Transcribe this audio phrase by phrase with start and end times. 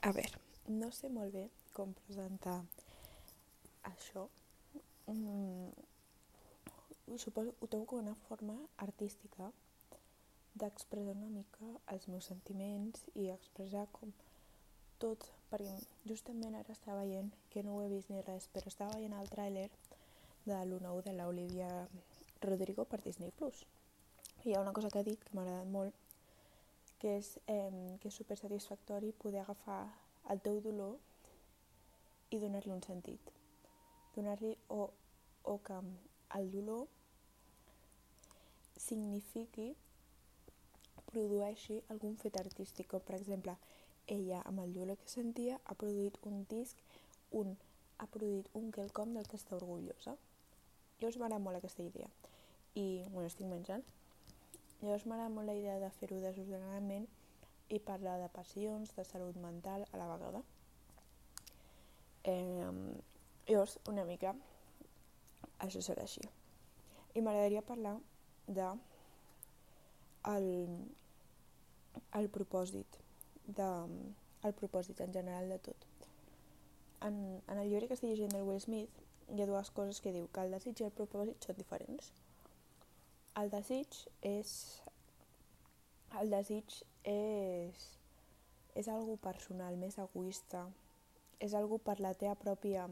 [0.00, 0.38] A veure,
[0.70, 2.60] no sé molt bé com presentar
[3.90, 4.28] això.
[5.10, 5.72] Mm,
[7.18, 9.50] suposo ho trobo com una forma artística
[10.54, 14.14] d'expressar una mica els meus sentiments i expressar com
[15.02, 15.74] tot, perquè
[16.10, 19.30] justament ara estava veient, que no ho he vist ni res, però estava veient el
[19.34, 19.68] tràiler
[20.46, 21.72] de l'1 de l'Olivia
[22.46, 23.34] Rodrigo per Disney+.
[23.38, 23.64] Plus.
[24.44, 25.94] Hi ha una cosa que ha dit que m'ha agradat molt,
[26.98, 29.80] que és eh, que és super satisfactori poder agafar
[30.32, 30.96] el teu dolor
[32.30, 33.32] i donar-li un sentit.
[34.16, 34.90] Donar-li o,
[35.44, 35.78] o que
[36.38, 36.86] el dolor
[38.78, 39.74] signifiqui,
[41.08, 43.54] produeixi algun fet artístic, com per exemple,
[44.08, 46.80] ella amb el dolor que sentia ha produït un disc,
[47.40, 47.54] un,
[47.98, 50.16] ha produït un quelcom del que està orgullosa.
[50.98, 52.08] Llavors m'agrada molt aquesta idea.
[52.74, 53.84] I, bueno, estic menjant.
[54.80, 57.08] Llavors m'agrada molt la idea de fer-ho desordenadament
[57.74, 60.42] i parlar de passions, de salut mental a la vegada.
[62.24, 62.68] Eh,
[63.48, 64.34] llavors, una mica,
[65.64, 66.22] això serà així.
[67.14, 67.96] I m'agradaria parlar
[68.46, 68.68] de
[70.34, 70.48] el,
[72.20, 73.00] el propòsit,
[73.58, 73.68] de,
[74.46, 75.86] el propòsit en general de tot.
[77.02, 79.04] En, en el llibre que estic llegint del Will Smith
[79.34, 82.12] hi ha dues coses que diu que el desig i el propòsit són diferents.
[83.38, 83.94] El desig
[84.26, 84.52] és
[86.18, 86.72] el desig
[87.06, 87.82] és,
[88.74, 90.64] és algo personal, més egoista,
[91.38, 92.86] és algo per la teva pròpia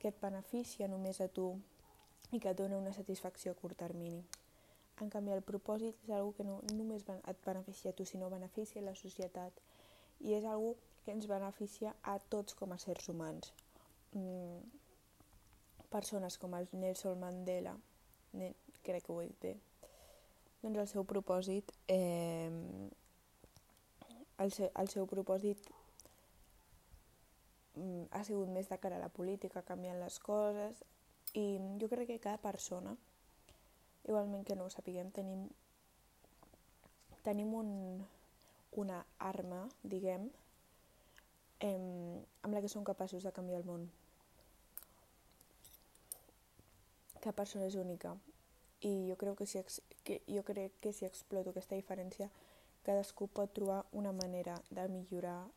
[0.00, 1.52] que et beneficia només a tu
[2.32, 4.22] i que et dona una satisfacció a curt termini.
[5.02, 8.82] En canvi, el propòsit és algo que no només et beneficia a tu, sinó beneficia
[8.82, 9.62] a la societat
[10.26, 13.52] i és algo que ens beneficia a tots com a sers humans.
[14.16, 14.58] Mm,
[15.92, 17.76] persones com el Nelson Mandela,
[18.88, 19.54] crec que ho he dit bé,
[20.62, 22.50] doncs el seu propòsit eh,
[24.38, 25.70] el, seu, el seu propòsit
[27.76, 30.82] mm, ha sigut més de cara a la política, canviant les coses
[31.36, 31.46] i
[31.80, 32.96] jo crec que cada persona
[34.08, 35.48] igualment que no ho sapiguem tenim
[37.28, 37.70] tenim un,
[38.80, 40.28] una arma, diguem,
[41.60, 43.88] eh, amb la que som capaços de canviar el món.
[47.18, 48.14] Cada persona és única
[48.80, 49.62] i jo crec que si,
[50.04, 52.30] que, jo crec que si exploto aquesta diferència
[52.86, 55.48] cadascú pot trobar una manera de millorar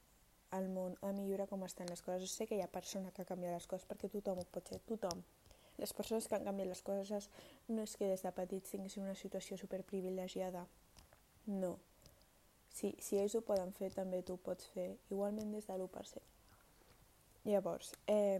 [0.57, 2.31] el món, de millorar com estan les coses.
[2.31, 4.81] Sé que hi ha persona que ha canviat les coses perquè tothom ho pot ser,
[4.89, 5.21] tothom.
[5.77, 7.29] Les persones que han canviat les coses
[7.69, 10.65] no és que des de petits tinguessin una situació superprivilegiada.
[11.47, 11.77] No.
[12.71, 16.27] Si, si ells ho poden fer, també tu ho pots fer, igualment des de l'1%.
[17.47, 18.39] Llavors, eh,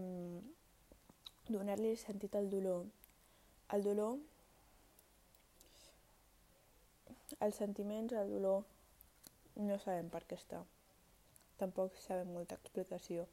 [1.50, 2.86] donar-li sentit al dolor.
[3.74, 4.20] El dolor
[7.42, 8.66] Els sentiments, el dolor,
[9.58, 10.62] no sabem per què està.
[11.62, 13.26] Tampoc sabem molta explicació.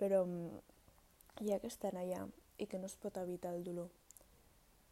[0.00, 0.60] Però mm,
[1.48, 2.26] ja que estan allà
[2.60, 3.88] i que no es pot evitar el dolor,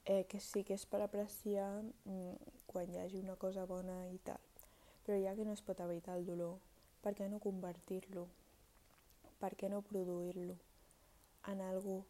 [0.04, 4.19] eh, que sí que és per apreciar mm, quan hi hagi una cosa bona i
[4.25, 4.40] tal.
[5.04, 6.56] Però ja que no es pot evitar el dolor,
[7.04, 8.26] per què no convertir-lo?
[9.38, 10.56] Per què no produir-lo
[11.48, 12.02] en algú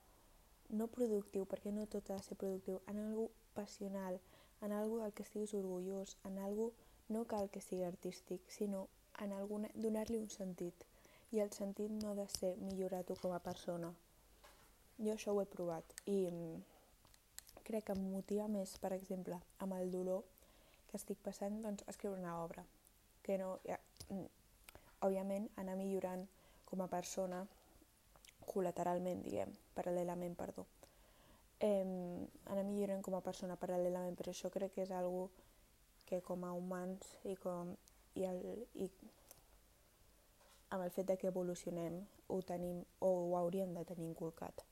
[0.68, 4.18] no productiu, perquè no tot ha de ser productiu, en algú passional,
[4.60, 6.72] en algo del que estiguis orgullós, en algo
[7.08, 8.88] no cal que sigui artístic, sinó
[9.18, 10.84] en alguna, donar-li un sentit.
[11.32, 13.92] I el sentit no ha de ser millorar tu com a persona.
[14.98, 16.62] Jo això ho he provat i mm,
[17.68, 20.24] crec que em motiva més, per exemple, amb el dolor
[20.88, 22.64] que estic passant, doncs, escriure una obra.
[23.22, 24.26] Que no, ja, mm,
[25.06, 26.26] òbviament, anar millorant
[26.64, 27.44] com a persona
[28.48, 30.66] col·lateralment, diguem, paral·lelament, perdó
[31.60, 31.84] eh,
[32.46, 35.28] anar millorant com a persona paral·lelament, però això crec que és algo
[36.08, 37.74] que com a humans i, com,
[38.14, 38.40] i, el,
[38.74, 38.88] i
[40.70, 44.64] amb el fet de que evolucionem ho tenim o ho hauríem de tenir inculcat.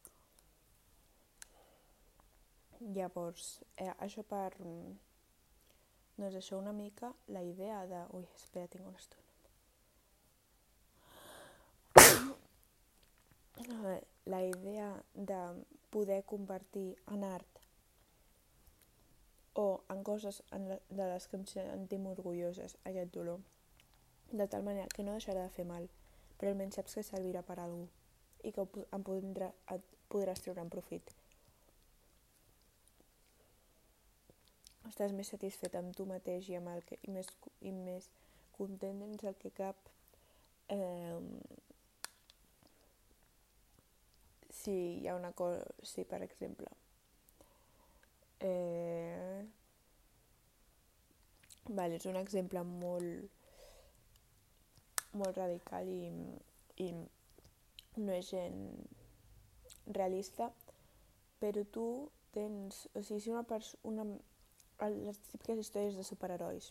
[2.81, 4.51] Llavors, eh, això per...
[6.17, 8.03] Doncs això una mica la idea de...
[8.17, 9.25] Ui, espera, tinc una estona.
[14.27, 15.41] la idea de
[15.91, 17.47] poder convertir en art
[19.55, 23.41] o en coses en la, de les que em sentim orgulloses aquest dolor,
[24.31, 25.87] de tal manera que no deixarà de fer mal,
[26.37, 27.87] però almenys saps que servirà per a algú
[28.45, 31.15] i que em podrà, et podràs treure en profit.
[34.91, 37.31] Estàs més satisfet amb tu mateix i, amb el que, i, més,
[37.63, 38.11] i més
[38.59, 39.89] content dins el que cap
[40.69, 41.17] eh,
[44.67, 46.69] si hi ha una cosa, si per exemple
[48.41, 49.41] eh,
[51.69, 53.37] vale, és un exemple molt
[55.17, 56.11] molt radical i,
[56.85, 56.91] i
[57.97, 58.61] no és gent
[59.97, 60.51] realista,
[61.41, 61.87] però tu
[62.35, 62.87] tens...
[62.95, 64.07] O sigui, si una persona...
[64.93, 66.69] Les típiques històries de superherois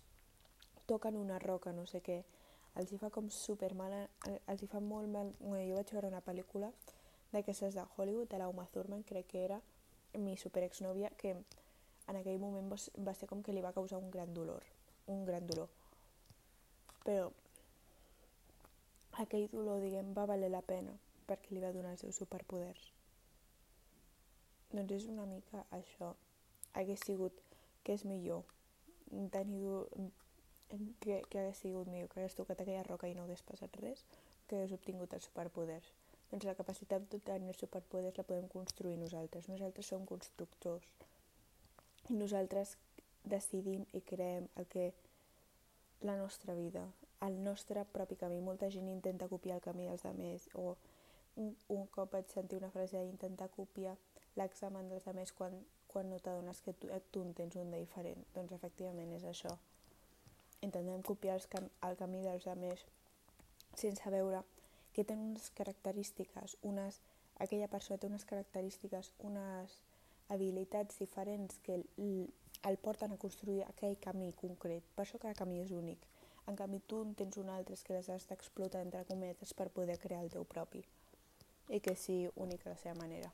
[0.86, 2.19] toquen una roca, no sé què,
[2.77, 3.95] els hi fa com super mal,
[4.45, 5.31] els hi fa molt mal...
[5.39, 6.69] Bueno, jo vaig veure una pel·lícula
[7.36, 9.62] d'aquestes de Hollywood, de l'Uma Thurman, crec que era
[10.18, 14.34] mi superexnòvia, que en aquell moment va, ser com que li va causar un gran
[14.34, 14.64] dolor,
[15.12, 15.70] un gran dolor.
[17.06, 17.32] Però
[19.24, 20.96] aquell dolor, diguem, va valer la pena
[21.26, 22.92] perquè li va donar els seus superpoders.
[24.72, 26.12] Doncs és una mica això.
[26.76, 27.40] Hagués sigut
[27.86, 28.44] que és millor
[29.31, 29.64] tenir
[31.00, 34.04] que, que hagués sigut millor que hagués tocat aquella roca i no hagués passat res,
[34.48, 35.94] que hagués obtingut els superpoders.
[36.31, 39.50] Doncs la capacitat d'obtenir els superpoders la podem construir nosaltres.
[39.51, 40.88] Nosaltres som constructors.
[42.10, 42.75] I nosaltres
[43.25, 44.92] decidim i creem el que
[46.01, 46.86] la nostra vida,
[47.22, 48.42] el nostre propi camí.
[48.42, 50.75] Molta gent intenta copiar el camí dels altres o
[51.42, 53.95] un, un cop vaig sentir una frase d'intentar copiar
[54.39, 55.56] l'examen dels altres quan,
[55.92, 58.21] quan no t'adones que tu, tu en tens un de diferent.
[58.36, 59.56] Doncs efectivament és això.
[60.62, 62.86] Intentem copiar els cam el camí dels altres
[63.75, 64.44] sense veure
[64.95, 67.01] que tenen unes característiques, unes,
[67.44, 69.80] aquella persona té unes característiques, unes
[70.31, 71.86] habilitats diferents que el,
[72.63, 74.88] el porten a construir aquell camí concret.
[74.95, 76.07] Per això cada camí és únic.
[76.47, 80.00] En canvi, tu en tens un altre que les has d'explotar entre cometes per poder
[80.00, 80.86] crear el teu propi
[81.74, 83.33] i que sigui únic a la seva manera.